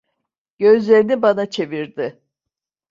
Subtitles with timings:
[0.59, 2.19] Gözlerini bana çevirdi.